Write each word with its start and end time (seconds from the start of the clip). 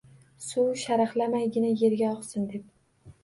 Suv 0.43 0.69
sharaqlamaygina, 0.83 1.69
yerga 1.83 2.09
oqsin 2.15 2.47
deb. 2.55 2.65